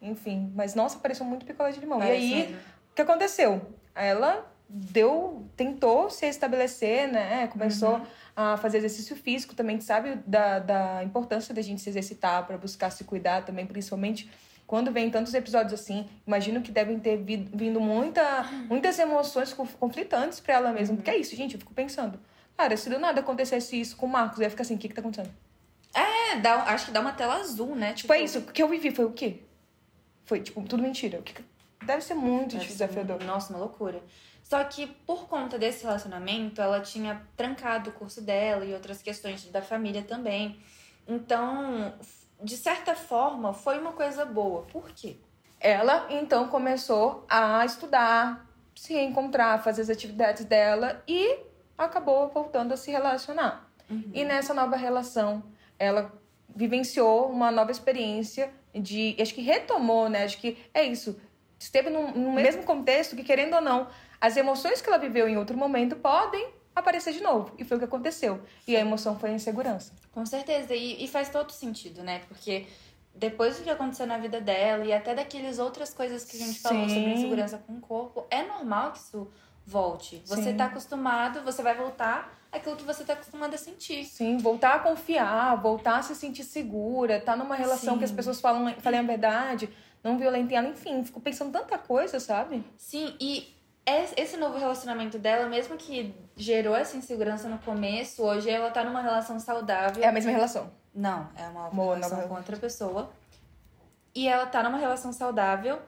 Enfim, 0.00 0.52
mas 0.54 0.74
nossa, 0.74 0.98
pareceu 0.98 1.26
muito 1.26 1.44
picolé 1.44 1.72
de 1.72 1.80
limão. 1.80 2.02
e 2.02 2.10
aí, 2.10 2.56
o 2.90 2.94
que 2.94 3.02
aconteceu? 3.02 3.74
Ela 3.94 4.50
deu, 4.68 5.48
tentou 5.56 6.10
se 6.10 6.26
estabelecer, 6.26 7.08
né? 7.10 7.46
Começou 7.48 8.00
a 8.36 8.56
fazer 8.56 8.78
exercício 8.78 9.14
físico 9.16 9.54
também, 9.54 9.80
sabe 9.80 10.16
da, 10.26 10.58
da 10.58 11.04
importância 11.04 11.54
da 11.54 11.62
gente 11.62 11.80
se 11.80 11.88
exercitar 11.88 12.46
para 12.46 12.58
buscar 12.58 12.90
se 12.90 13.04
cuidar 13.04 13.44
também, 13.44 13.66
principalmente 13.66 14.30
quando 14.66 14.90
vem 14.92 15.10
tantos 15.10 15.34
episódios 15.34 15.72
assim. 15.78 16.08
Imagino 16.26 16.62
que 16.62 16.70
devem 16.72 16.98
ter 16.98 17.16
vi- 17.18 17.48
vindo 17.52 17.80
muita, 17.80 18.42
muitas 18.68 18.98
emoções 18.98 19.52
conf- 19.52 19.74
conflitantes 19.76 20.40
para 20.40 20.54
ela 20.54 20.72
mesma. 20.72 20.96
Porque 20.96 21.10
é 21.10 21.16
isso, 21.18 21.34
gente, 21.36 21.54
eu 21.54 21.60
fico 21.60 21.74
pensando. 21.74 22.18
Cara, 22.56 22.76
se 22.76 22.88
do 22.88 22.98
nada 22.98 23.20
acontecesse 23.20 23.78
isso 23.80 23.96
com 23.96 24.06
o 24.06 24.08
Marcos, 24.08 24.38
eu 24.38 24.44
ia 24.44 24.50
ficar 24.50 24.62
assim, 24.62 24.76
o 24.76 24.78
que 24.78 24.88
que 24.88 24.94
tá 24.94 25.00
acontecendo? 25.00 25.34
É, 25.94 26.36
dá, 26.40 26.54
acho 26.64 26.86
que 26.86 26.92
dá 26.92 27.00
uma 27.00 27.12
tela 27.12 27.34
azul, 27.36 27.74
né? 27.76 27.92
Tipo, 27.92 28.12
é 28.12 28.20
isso, 28.22 28.38
o 28.38 28.42
que 28.42 28.62
eu 28.62 28.68
vivi 28.68 28.90
foi 28.90 29.04
o 29.04 29.12
quê? 29.12 29.40
Foi, 30.24 30.40
tipo, 30.40 30.62
tudo 30.62 30.82
mentira. 30.82 31.22
Deve 31.84 32.02
ser 32.02 32.14
muito 32.14 32.52
Deve 32.52 32.64
ser 32.64 32.72
desafiador. 32.72 33.22
um- 33.22 33.26
Nossa, 33.26 33.52
uma 33.52 33.58
loucura. 33.60 34.02
Só 34.42 34.62
que 34.64 34.86
por 35.06 35.26
conta 35.28 35.58
desse 35.58 35.84
relacionamento, 35.84 36.60
ela 36.60 36.80
tinha 36.80 37.22
trancado 37.36 37.90
o 37.90 37.92
curso 37.92 38.20
dela 38.22 38.64
e 38.64 38.72
outras 38.72 39.02
questões 39.02 39.44
da 39.46 39.62
família 39.62 40.02
também. 40.02 40.58
Então, 41.06 41.92
de 42.42 42.56
certa 42.56 42.94
forma, 42.94 43.52
foi 43.52 43.78
uma 43.78 43.92
coisa 43.92 44.24
boa. 44.24 44.62
Por 44.62 44.90
quê? 44.90 45.16
Ela 45.60 46.06
então 46.10 46.48
começou 46.48 47.24
a 47.28 47.64
estudar, 47.64 48.46
se 48.74 48.92
reencontrar, 48.92 49.62
fazer 49.62 49.82
as 49.82 49.90
atividades 49.90 50.44
dela 50.44 51.02
e 51.08 51.38
acabou 51.76 52.28
voltando 52.28 52.72
a 52.72 52.76
se 52.76 52.90
relacionar. 52.90 53.70
E 54.12 54.24
nessa 54.24 54.54
nova 54.54 54.76
relação, 54.76 55.42
ela 55.78 56.12
vivenciou 56.54 57.30
uma 57.30 57.50
nova 57.50 57.70
experiência 57.70 58.50
de, 58.74 59.16
acho 59.20 59.34
que 59.34 59.42
retomou, 59.42 60.08
né? 60.08 60.24
Acho 60.24 60.38
que 60.38 60.58
é 60.72 60.82
isso. 60.82 61.20
Esteve 61.58 61.90
no 61.90 62.32
mesmo 62.32 62.62
contexto 62.64 63.14
que 63.16 63.22
querendo 63.22 63.54
ou 63.54 63.60
não, 63.60 63.88
as 64.20 64.36
emoções 64.36 64.80
que 64.80 64.88
ela 64.88 64.98
viveu 64.98 65.28
em 65.28 65.36
outro 65.36 65.56
momento 65.56 65.96
podem 65.96 66.48
aparecer 66.74 67.12
de 67.12 67.22
novo. 67.22 67.52
E 67.58 67.64
foi 67.64 67.76
o 67.76 67.80
que 67.80 67.84
aconteceu. 67.84 68.40
E 68.66 68.76
a 68.76 68.80
emoção 68.80 69.18
foi 69.18 69.30
a 69.30 69.32
insegurança. 69.32 69.92
Com 70.12 70.24
certeza, 70.26 70.74
e, 70.74 71.04
e 71.04 71.08
faz 71.08 71.28
todo 71.28 71.50
sentido, 71.50 72.02
né? 72.02 72.20
Porque 72.28 72.66
depois 73.14 73.56
do 73.56 73.62
que 73.62 73.70
aconteceu 73.70 74.06
na 74.06 74.18
vida 74.18 74.40
dela 74.40 74.84
e 74.84 74.92
até 74.92 75.14
daquelas 75.14 75.58
outras 75.58 75.94
coisas 75.94 76.24
que 76.24 76.36
a 76.36 76.46
gente 76.46 76.58
falou 76.60 76.88
Sim. 76.88 76.94
sobre 76.94 77.12
insegurança 77.12 77.58
com 77.58 77.74
o 77.74 77.80
corpo, 77.80 78.26
é 78.30 78.42
normal 78.42 78.92
que 78.92 78.98
isso 78.98 79.30
volte. 79.66 80.20
Você 80.26 80.50
Sim. 80.50 80.56
tá 80.56 80.66
acostumado, 80.66 81.42
você 81.42 81.62
vai 81.62 81.74
voltar 81.74 82.36
àquilo 82.52 82.76
que 82.76 82.82
você 82.82 83.04
tá 83.04 83.14
acostumado 83.14 83.54
a 83.54 83.58
sentir. 83.58 84.04
Sim, 84.04 84.36
voltar 84.36 84.74
a 84.74 84.78
confiar, 84.80 85.56
voltar 85.56 85.98
a 85.98 86.02
se 86.02 86.14
sentir 86.14 86.44
segura, 86.44 87.20
tá 87.20 87.36
numa 87.36 87.54
relação 87.54 87.94
Sim. 87.94 87.98
que 87.98 88.04
as 88.04 88.12
pessoas 88.12 88.40
falam, 88.40 88.74
falem 88.80 89.00
a 89.00 89.02
verdade, 89.02 89.70
não 90.02 90.18
violentem 90.18 90.58
ela, 90.58 90.68
enfim, 90.68 91.02
fico 91.02 91.20
pensando 91.20 91.50
tanta 91.50 91.78
coisa, 91.78 92.20
sabe? 92.20 92.62
Sim, 92.76 93.16
e 93.18 93.53
esse 93.86 94.36
novo 94.36 94.58
relacionamento 94.58 95.18
dela, 95.18 95.46
mesmo 95.48 95.76
que 95.76 96.14
gerou 96.36 96.74
essa 96.74 96.96
insegurança 96.96 97.48
no 97.48 97.58
começo, 97.58 98.22
hoje 98.22 98.48
ela 98.50 98.70
tá 98.70 98.82
numa 98.84 99.02
relação 99.02 99.38
saudável. 99.38 100.02
É 100.02 100.06
a 100.08 100.12
mesma 100.12 100.30
relação. 100.30 100.70
Não, 100.94 101.28
é 101.36 101.46
uma, 101.48 101.68
Boa, 101.70 101.94
relação 101.96 102.16
nova- 102.18 102.28
com 102.28 102.34
outra 102.36 102.56
pessoa. 102.56 103.10
E 104.14 104.28
ela 104.28 104.46
tá 104.46 104.62
numa 104.62 104.78
relação 104.78 105.12
saudável. 105.12 105.78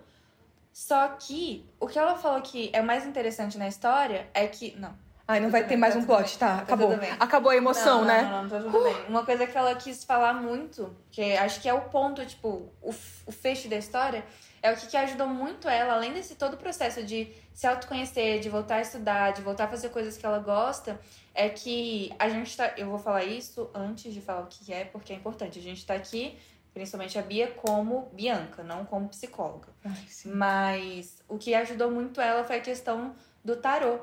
Só 0.72 1.08
que 1.08 1.64
o 1.80 1.86
que 1.86 1.98
ela 1.98 2.16
falou 2.18 2.42
que 2.42 2.68
é 2.72 2.80
o 2.82 2.84
mais 2.84 3.06
interessante 3.06 3.56
na 3.56 3.66
história 3.66 4.28
é 4.34 4.46
que. 4.46 4.76
Não. 4.78 4.92
Ai, 5.28 5.40
não 5.40 5.50
vai 5.50 5.62
bem, 5.62 5.70
ter 5.70 5.76
mais 5.76 5.94
tá 5.94 6.00
um 6.00 6.04
plot, 6.04 6.38
tá? 6.38 6.56
tá 6.56 6.62
Acabou. 6.62 6.90
Acabou 7.18 7.50
a 7.50 7.56
emoção, 7.56 8.00
não, 8.00 8.04
né? 8.06 8.22
Não, 8.22 8.42
não, 8.42 8.48
tá 8.50 8.60
tudo 8.60 8.84
bem. 8.84 8.94
Uma 9.08 9.24
coisa 9.24 9.46
que 9.46 9.56
ela 9.56 9.74
quis 9.74 10.04
falar 10.04 10.34
muito, 10.34 10.94
que 11.10 11.36
acho 11.36 11.60
que 11.60 11.68
é 11.68 11.74
o 11.74 11.80
ponto, 11.80 12.24
tipo, 12.26 12.70
o, 12.80 12.90
o 13.26 13.32
fecho 13.32 13.68
da 13.68 13.76
história, 13.76 14.24
é 14.62 14.72
o 14.72 14.76
que, 14.76 14.86
que 14.86 14.96
ajudou 14.96 15.28
muito 15.28 15.68
ela, 15.68 15.94
além 15.94 16.12
desse 16.12 16.34
todo 16.34 16.54
o 16.54 16.56
processo 16.56 17.02
de 17.02 17.32
se 17.52 17.66
autoconhecer, 17.66 18.40
de 18.40 18.48
voltar 18.48 18.76
a 18.76 18.80
estudar, 18.82 19.32
de 19.32 19.42
voltar 19.42 19.64
a 19.64 19.68
fazer 19.68 19.88
coisas 19.90 20.16
que 20.16 20.26
ela 20.26 20.38
gosta, 20.38 21.00
é 21.34 21.48
que 21.48 22.12
a 22.18 22.28
gente 22.28 22.56
tá. 22.56 22.74
Eu 22.76 22.88
vou 22.88 22.98
falar 22.98 23.24
isso 23.24 23.70
antes 23.74 24.12
de 24.12 24.20
falar 24.20 24.42
o 24.42 24.46
que 24.46 24.72
é, 24.72 24.84
porque 24.84 25.12
é 25.12 25.16
importante. 25.16 25.58
A 25.58 25.62
gente 25.62 25.84
tá 25.84 25.94
aqui, 25.94 26.38
principalmente 26.74 27.18
a 27.18 27.22
Bia, 27.22 27.48
como 27.48 28.10
Bianca, 28.12 28.62
não 28.62 28.84
como 28.84 29.08
psicóloga. 29.08 29.68
Ai. 29.84 30.04
Mas 30.24 31.22
o 31.28 31.38
que 31.38 31.54
ajudou 31.54 31.90
muito 31.90 32.20
ela 32.20 32.44
foi 32.44 32.56
a 32.56 32.60
questão 32.60 33.14
do 33.44 33.56
tarô. 33.56 34.00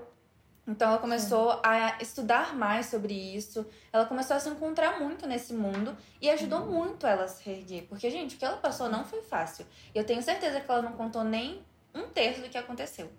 Então 0.65 0.89
ela 0.89 0.97
começou 0.97 1.59
a 1.61 1.97
estudar 2.01 2.55
mais 2.55 2.85
sobre 2.85 3.13
isso, 3.13 3.65
ela 3.91 4.05
começou 4.05 4.37
a 4.37 4.39
se 4.39 4.47
encontrar 4.47 4.99
muito 4.99 5.27
nesse 5.27 5.53
mundo 5.53 5.95
e 6.21 6.29
ajudou 6.29 6.65
muito 6.65 7.05
ela 7.05 7.25
a 7.25 7.27
se 7.27 7.43
reerguer. 7.43 7.83
Porque, 7.83 8.09
gente, 8.09 8.35
o 8.35 8.39
que 8.39 8.45
ela 8.45 8.57
passou 8.57 8.89
não 8.89 9.03
foi 9.03 9.21
fácil. 9.21 9.65
E 9.93 9.97
eu 9.97 10.05
tenho 10.05 10.21
certeza 10.21 10.61
que 10.61 10.71
ela 10.71 10.81
não 10.81 10.93
contou 10.93 11.23
nem 11.23 11.61
um 11.93 12.03
terço 12.03 12.41
do 12.41 12.49
que 12.49 12.57
aconteceu. 12.57 13.11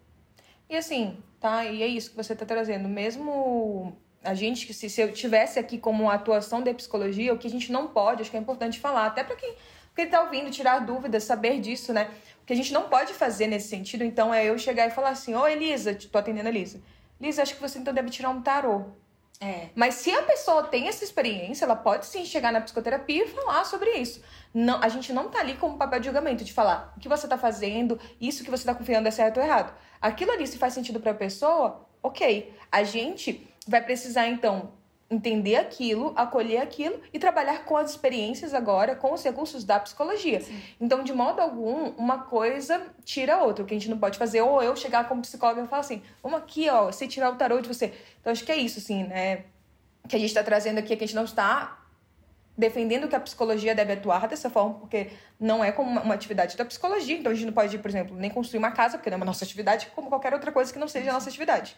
E 0.68 0.76
assim, 0.76 1.18
tá? 1.38 1.66
E 1.66 1.82
é 1.82 1.86
isso 1.86 2.10
que 2.10 2.16
você 2.16 2.34
tá 2.34 2.46
trazendo. 2.46 2.88
Mesmo 2.88 3.94
a 4.22 4.32
gente, 4.32 4.66
que 4.66 4.72
se, 4.72 4.88
se 4.88 5.02
eu 5.02 5.12
tivesse 5.12 5.58
aqui 5.58 5.78
como 5.78 6.10
atuação 6.10 6.62
da 6.62 6.72
psicologia, 6.72 7.34
o 7.34 7.38
que 7.38 7.46
a 7.46 7.50
gente 7.50 7.70
não 7.70 7.88
pode, 7.88 8.22
acho 8.22 8.30
que 8.30 8.36
é 8.38 8.40
importante 8.40 8.80
falar, 8.80 9.06
até 9.06 9.22
para 9.22 9.36
quem, 9.36 9.54
quem 9.94 10.08
tá 10.08 10.22
ouvindo, 10.22 10.50
tirar 10.50 10.78
dúvidas, 10.78 11.24
saber 11.24 11.60
disso, 11.60 11.92
né? 11.92 12.10
O 12.42 12.46
que 12.46 12.54
a 12.54 12.56
gente 12.56 12.72
não 12.72 12.88
pode 12.88 13.12
fazer 13.12 13.46
nesse 13.46 13.68
sentido, 13.68 14.02
então, 14.02 14.32
é 14.32 14.46
eu 14.46 14.58
chegar 14.58 14.86
e 14.86 14.90
falar 14.90 15.10
assim, 15.10 15.34
ô 15.34 15.46
Elisa, 15.46 15.94
tô 15.94 16.18
atendendo 16.18 16.48
a 16.48 16.50
Elisa. 16.50 16.80
Elisa, 17.20 17.42
acho 17.42 17.54
que 17.54 17.60
você 17.60 17.78
então 17.78 17.94
deve 17.94 18.10
tirar 18.10 18.30
um 18.30 18.42
tarô. 18.42 18.84
É. 19.40 19.68
Mas 19.74 19.94
se 19.96 20.10
a 20.10 20.22
pessoa 20.22 20.64
tem 20.64 20.88
essa 20.88 21.04
experiência, 21.04 21.64
ela 21.64 21.76
pode 21.76 22.06
sim 22.06 22.24
chegar 22.24 22.52
na 22.52 22.60
psicoterapia 22.60 23.24
e 23.24 23.28
falar 23.28 23.64
sobre 23.64 23.90
isso. 23.92 24.22
Não, 24.52 24.80
a 24.82 24.88
gente 24.88 25.12
não 25.12 25.28
tá 25.28 25.40
ali 25.40 25.54
como 25.54 25.76
papel 25.76 26.00
de 26.00 26.06
julgamento, 26.06 26.44
de 26.44 26.52
falar 26.52 26.94
o 26.96 27.00
que 27.00 27.08
você 27.08 27.26
tá 27.26 27.36
fazendo, 27.36 27.98
isso 28.20 28.44
que 28.44 28.50
você 28.50 28.64
tá 28.64 28.74
confiando 28.74 29.08
é 29.08 29.10
certo 29.10 29.38
ou 29.38 29.42
errado. 29.44 29.74
Aquilo 30.00 30.30
ali, 30.30 30.46
se 30.46 30.58
faz 30.58 30.72
sentido 30.72 31.00
pra 31.00 31.12
pessoa, 31.14 31.86
ok. 32.02 32.54
A 32.70 32.84
gente 32.84 33.46
vai 33.66 33.82
precisar, 33.82 34.28
então, 34.28 34.72
entender 35.14 35.56
aquilo, 35.56 36.12
acolher 36.16 36.58
aquilo 36.58 37.00
e 37.12 37.18
trabalhar 37.18 37.64
com 37.64 37.76
as 37.76 37.90
experiências 37.90 38.52
agora, 38.52 38.94
com 38.94 39.12
os 39.12 39.22
recursos 39.22 39.64
da 39.64 39.78
psicologia. 39.78 40.42
Então, 40.80 41.04
de 41.04 41.12
modo 41.12 41.40
algum, 41.40 41.90
uma 41.90 42.18
coisa 42.18 42.82
tira 43.04 43.36
a 43.36 43.42
outra. 43.42 43.64
O 43.64 43.66
que 43.66 43.74
a 43.74 43.78
gente 43.78 43.90
não 43.90 43.98
pode 43.98 44.18
fazer, 44.18 44.40
ou 44.42 44.62
eu 44.62 44.74
chegar 44.76 45.08
como 45.08 45.22
psicóloga 45.22 45.62
e 45.62 45.66
falar 45.66 45.80
assim, 45.80 46.02
vamos 46.22 46.38
aqui, 46.38 46.68
ó, 46.68 46.86
você 46.86 47.06
tirar 47.06 47.30
o 47.30 47.36
tarô 47.36 47.60
de 47.60 47.68
você. 47.68 47.92
Então, 48.20 48.32
acho 48.32 48.44
que 48.44 48.52
é 48.52 48.56
isso, 48.56 48.78
assim, 48.78 49.04
né? 49.04 49.44
Que 50.08 50.16
a 50.16 50.18
gente 50.18 50.28
está 50.28 50.42
trazendo 50.42 50.78
aqui, 50.78 50.92
é 50.92 50.96
que 50.96 51.04
a 51.04 51.06
gente 51.06 51.16
não 51.16 51.24
está 51.24 51.80
defendendo 52.56 53.08
que 53.08 53.16
a 53.16 53.20
psicologia 53.20 53.74
deve 53.74 53.94
atuar 53.94 54.28
dessa 54.28 54.48
forma, 54.48 54.74
porque 54.74 55.10
não 55.40 55.64
é 55.64 55.72
como 55.72 55.90
uma, 55.90 56.02
uma 56.02 56.14
atividade 56.14 56.56
da 56.56 56.64
psicologia. 56.64 57.16
Então, 57.16 57.32
a 57.32 57.34
gente 57.34 57.46
não 57.46 57.52
pode, 57.52 57.76
por 57.78 57.88
exemplo, 57.88 58.16
nem 58.16 58.30
construir 58.30 58.58
uma 58.58 58.70
casa, 58.70 58.96
porque 58.96 59.10
não 59.10 59.16
é 59.16 59.18
uma 59.18 59.26
nossa 59.26 59.44
atividade, 59.44 59.88
como 59.94 60.08
qualquer 60.08 60.32
outra 60.32 60.52
coisa 60.52 60.72
que 60.72 60.78
não 60.78 60.88
seja 60.88 61.10
a 61.10 61.12
nossa 61.14 61.28
atividade. 61.28 61.76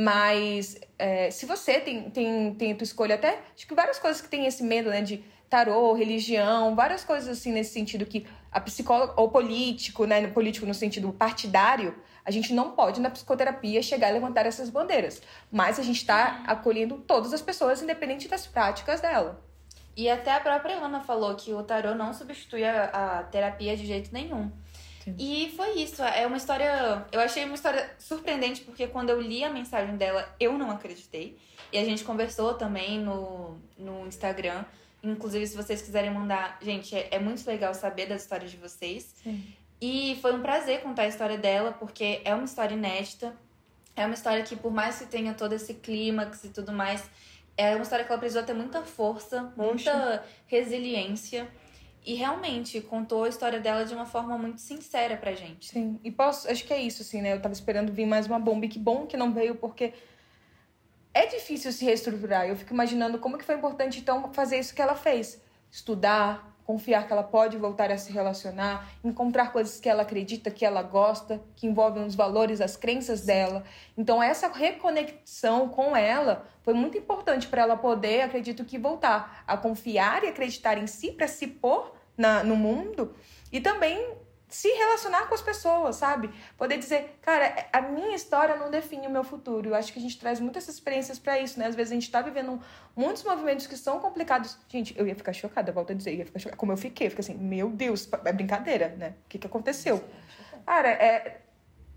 Mas 0.00 0.78
é, 0.96 1.28
se 1.28 1.44
você 1.44 1.80
tem, 1.80 2.08
tem, 2.08 2.54
tem 2.54 2.72
a 2.72 2.76
tua 2.76 2.84
escolha, 2.84 3.16
até 3.16 3.40
acho 3.52 3.66
que 3.66 3.74
várias 3.74 3.98
coisas 3.98 4.22
que 4.22 4.28
tem 4.28 4.46
esse 4.46 4.62
medo, 4.62 4.90
né? 4.90 5.02
De 5.02 5.24
tarô, 5.50 5.92
religião, 5.92 6.76
várias 6.76 7.02
coisas 7.02 7.36
assim 7.36 7.50
nesse 7.50 7.72
sentido 7.72 8.06
que 8.06 8.24
a 8.52 8.60
psicóloga, 8.60 9.14
ou 9.16 9.28
político, 9.28 10.04
né? 10.04 10.24
Político 10.28 10.66
no 10.66 10.72
sentido 10.72 11.12
partidário, 11.12 11.96
a 12.24 12.30
gente 12.30 12.54
não 12.54 12.70
pode 12.76 13.00
na 13.00 13.10
psicoterapia 13.10 13.82
chegar 13.82 14.10
e 14.10 14.12
levantar 14.12 14.46
essas 14.46 14.70
bandeiras. 14.70 15.20
Mas 15.50 15.80
a 15.80 15.82
gente 15.82 15.96
está 15.96 16.44
acolhendo 16.46 16.98
todas 16.98 17.32
as 17.32 17.42
pessoas, 17.42 17.82
independente 17.82 18.28
das 18.28 18.46
práticas 18.46 19.00
dela. 19.00 19.42
E 19.96 20.08
até 20.08 20.32
a 20.32 20.38
própria 20.38 20.76
Ana 20.76 21.00
falou 21.00 21.34
que 21.34 21.52
o 21.52 21.64
tarô 21.64 21.96
não 21.96 22.14
substitui 22.14 22.62
a, 22.62 22.84
a 22.84 23.22
terapia 23.24 23.76
de 23.76 23.84
jeito 23.84 24.12
nenhum. 24.12 24.48
E 25.18 25.52
foi 25.56 25.80
isso. 25.80 26.02
É 26.02 26.26
uma 26.26 26.36
história. 26.36 27.06
Eu 27.12 27.20
achei 27.20 27.44
uma 27.44 27.54
história 27.54 27.90
surpreendente, 27.98 28.62
porque 28.62 28.86
quando 28.86 29.10
eu 29.10 29.20
li 29.20 29.44
a 29.44 29.50
mensagem 29.50 29.96
dela, 29.96 30.28
eu 30.40 30.58
não 30.58 30.70
acreditei. 30.70 31.38
E 31.72 31.78
a 31.78 31.84
gente 31.84 32.04
conversou 32.04 32.54
também 32.54 32.98
no, 32.98 33.56
no 33.76 34.06
Instagram. 34.06 34.64
Inclusive, 35.02 35.46
se 35.46 35.56
vocês 35.56 35.80
quiserem 35.80 36.10
mandar. 36.10 36.58
Gente, 36.60 36.94
é, 36.94 37.08
é 37.12 37.18
muito 37.18 37.46
legal 37.46 37.72
saber 37.74 38.06
das 38.06 38.22
histórias 38.22 38.50
de 38.50 38.56
vocês. 38.56 39.14
E 39.80 40.18
foi 40.20 40.34
um 40.34 40.42
prazer 40.42 40.80
contar 40.80 41.02
a 41.02 41.08
história 41.08 41.38
dela, 41.38 41.72
porque 41.72 42.20
é 42.24 42.34
uma 42.34 42.44
história 42.44 42.74
inédita. 42.74 43.34
É 43.94 44.04
uma 44.04 44.14
história 44.14 44.42
que, 44.42 44.56
por 44.56 44.72
mais 44.72 44.98
que 44.98 45.06
tenha 45.06 45.34
todo 45.34 45.52
esse 45.54 45.74
clímax 45.74 46.44
e 46.44 46.48
tudo 46.50 46.72
mais, 46.72 47.08
é 47.56 47.74
uma 47.74 47.82
história 47.82 48.04
que 48.04 48.12
ela 48.12 48.20
precisou 48.20 48.44
ter 48.44 48.54
muita 48.54 48.82
força, 48.82 49.52
muita 49.56 50.24
resiliência. 50.46 51.48
E 52.08 52.14
realmente 52.14 52.80
contou 52.80 53.24
a 53.24 53.28
história 53.28 53.60
dela 53.60 53.84
de 53.84 53.92
uma 53.92 54.06
forma 54.06 54.38
muito 54.38 54.62
sincera 54.62 55.14
pra 55.14 55.34
gente. 55.34 55.68
Sim, 55.68 56.00
e 56.02 56.10
posso, 56.10 56.50
acho 56.50 56.64
que 56.64 56.72
é 56.72 56.80
isso, 56.80 57.02
assim, 57.02 57.20
né? 57.20 57.34
Eu 57.34 57.42
tava 57.42 57.52
esperando 57.52 57.92
vir 57.92 58.06
mais 58.06 58.26
uma 58.26 58.38
bomba 58.38 58.64
e 58.64 58.68
que 58.70 58.78
bom 58.78 59.06
que 59.06 59.14
não 59.14 59.30
veio, 59.30 59.56
porque 59.56 59.92
é 61.12 61.26
difícil 61.26 61.70
se 61.70 61.84
reestruturar. 61.84 62.48
Eu 62.48 62.56
fico 62.56 62.72
imaginando 62.72 63.18
como 63.18 63.36
que 63.36 63.44
foi 63.44 63.56
importante, 63.56 64.00
então, 64.00 64.32
fazer 64.32 64.58
isso 64.58 64.74
que 64.74 64.80
ela 64.80 64.94
fez. 64.94 65.38
Estudar, 65.70 66.56
confiar 66.64 67.06
que 67.06 67.12
ela 67.12 67.22
pode 67.22 67.58
voltar 67.58 67.92
a 67.92 67.98
se 67.98 68.10
relacionar, 68.10 68.88
encontrar 69.04 69.52
coisas 69.52 69.78
que 69.78 69.86
ela 69.86 70.00
acredita, 70.00 70.50
que 70.50 70.64
ela 70.64 70.82
gosta, 70.82 71.42
que 71.56 71.66
envolvem 71.66 72.06
os 72.06 72.14
valores, 72.14 72.62
as 72.62 72.74
crenças 72.74 73.26
dela. 73.26 73.64
Então, 73.98 74.22
essa 74.22 74.48
reconexão 74.48 75.68
com 75.68 75.94
ela 75.94 76.46
foi 76.62 76.72
muito 76.72 76.96
importante 76.96 77.46
para 77.46 77.60
ela 77.60 77.76
poder, 77.76 78.22
acredito 78.22 78.64
que, 78.64 78.78
voltar 78.78 79.44
a 79.46 79.58
confiar 79.58 80.24
e 80.24 80.28
acreditar 80.28 80.78
em 80.78 80.86
si 80.86 81.12
para 81.12 81.28
se 81.28 81.46
pôr 81.46 81.97
na, 82.18 82.42
no 82.42 82.56
mundo 82.56 83.14
e 83.50 83.60
também 83.60 84.18
se 84.48 84.68
relacionar 84.68 85.26
com 85.26 85.34
as 85.34 85.42
pessoas, 85.42 85.96
sabe? 85.96 86.30
Poder 86.56 86.78
dizer, 86.78 87.18
cara, 87.20 87.68
a 87.70 87.82
minha 87.82 88.16
história 88.16 88.56
não 88.56 88.70
define 88.70 89.06
o 89.06 89.10
meu 89.10 89.22
futuro. 89.22 89.68
Eu 89.68 89.74
acho 89.74 89.92
que 89.92 89.98
a 89.98 90.02
gente 90.02 90.18
traz 90.18 90.40
muitas 90.40 90.66
experiências 90.68 91.18
para 91.18 91.38
isso, 91.38 91.58
né? 91.58 91.66
Às 91.66 91.74
vezes 91.74 91.92
a 91.92 91.94
gente 91.94 92.10
tá 92.10 92.22
vivendo 92.22 92.58
muitos 92.96 93.22
movimentos 93.22 93.66
que 93.66 93.76
são 93.76 94.00
complicados. 94.00 94.56
Gente, 94.68 94.98
eu 94.98 95.06
ia 95.06 95.14
ficar 95.14 95.34
chocada, 95.34 95.70
volto 95.70 95.92
a 95.92 95.94
dizer, 95.94 96.12
eu 96.12 96.18
ia 96.18 96.26
ficar 96.26 96.38
chocada. 96.38 96.56
Como 96.56 96.72
eu 96.72 96.78
fiquei, 96.78 97.08
eu 97.08 97.10
fiquei 97.10 97.22
assim, 97.22 97.34
meu 97.34 97.68
Deus, 97.68 98.08
é 98.24 98.32
brincadeira, 98.32 98.88
né? 98.96 99.14
O 99.26 99.28
que 99.28 99.38
que 99.38 99.46
aconteceu? 99.46 100.02
Cara, 100.64 100.88
é, 100.88 101.42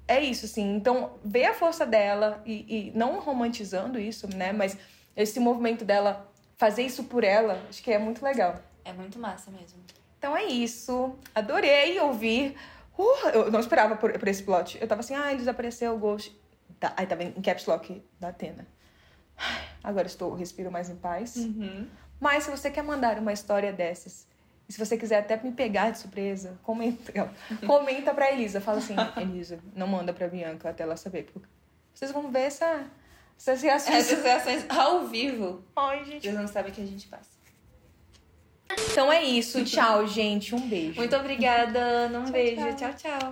é 0.05 0.19
isso, 0.19 0.45
assim. 0.45 0.75
Então, 0.75 1.17
ver 1.23 1.45
a 1.45 1.53
força 1.53 1.85
dela 1.85 2.41
e, 2.45 2.89
e 2.89 2.97
não 2.97 3.21
romantizando 3.21 3.97
isso, 3.97 4.27
né? 4.35 4.51
Mas 4.51 4.77
esse 5.15 5.39
movimento 5.39 5.85
dela, 5.85 6.29
fazer 6.57 6.83
isso 6.83 7.05
por 7.05 7.23
ela, 7.23 7.65
acho 7.69 7.81
que 7.81 7.91
é 7.93 7.97
muito 7.97 8.21
legal. 8.23 8.59
É 8.83 8.91
muito 8.91 9.17
massa 9.17 9.49
mesmo. 9.51 9.79
Então 10.21 10.37
é 10.37 10.45
isso. 10.45 11.15
Adorei 11.33 11.99
ouvir. 11.99 12.55
Uh, 12.95 13.27
eu 13.33 13.51
não 13.51 13.59
esperava 13.59 13.95
por, 13.95 14.13
por 14.19 14.27
esse 14.27 14.43
plot. 14.43 14.77
Eu 14.79 14.87
tava 14.87 14.99
assim, 14.99 15.15
ah, 15.15 15.33
eles 15.33 15.47
apareceu 15.47 15.95
o 15.95 15.97
Ghost. 15.97 16.39
Tá, 16.79 16.93
aí 16.95 17.07
tava 17.07 17.23
em 17.23 17.41
caps 17.41 17.65
lock 17.65 18.03
da 18.19 18.27
Atena. 18.27 18.67
Agora 19.83 20.05
estou, 20.05 20.35
respiro 20.35 20.71
mais 20.71 20.91
em 20.91 20.95
paz. 20.95 21.37
Mas 22.19 22.43
se 22.43 22.51
você 22.51 22.69
quer 22.69 22.83
mandar 22.83 23.17
uma 23.17 23.33
história 23.33 23.73
dessas, 23.73 24.27
e 24.69 24.73
se 24.73 24.77
você 24.77 24.95
quiser 24.95 25.21
até 25.21 25.41
me 25.41 25.53
pegar 25.53 25.89
de 25.89 25.97
surpresa, 25.97 26.59
comenta, 26.61 27.31
comenta 27.65 28.13
pra 28.13 28.31
Elisa. 28.31 28.61
Fala 28.61 28.77
assim, 28.77 28.93
Elisa, 29.17 29.57
não 29.75 29.87
manda 29.87 30.13
pra 30.13 30.27
Bianca 30.27 30.69
até 30.69 30.83
ela 30.83 30.97
saber. 30.97 31.31
Porque 31.33 31.49
vocês 31.95 32.11
vão 32.11 32.29
ver 32.29 32.41
essa, 32.41 32.85
essas 33.35 33.59
reações. 33.63 33.95
Essas 33.95 34.23
reações 34.23 34.65
ao 34.69 35.07
vivo. 35.07 35.63
Ai, 35.75 36.05
gente. 36.05 36.21
Vocês 36.21 36.35
não 36.35 36.47
sabem 36.47 36.71
o 36.71 36.75
que 36.75 36.81
a 36.83 36.85
gente 36.85 37.07
passa. 37.07 37.40
Então 38.91 39.11
é 39.11 39.23
isso. 39.23 39.63
Tchau, 39.63 40.07
gente. 40.07 40.53
Um 40.55 40.67
beijo. 40.67 40.95
Muito 40.97 41.15
obrigada, 41.15 41.79
Ana. 41.79 42.19
Um 42.19 42.23
Tchau, 42.23 42.33
beijo. 42.33 42.55
tchau. 42.55 42.75
tchau. 42.75 42.93
tchau. 42.97 43.29